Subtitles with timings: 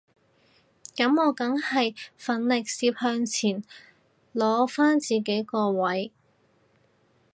[0.95, 3.63] 噉我梗係奮力攝向前
[4.33, 6.11] 攞返自己個位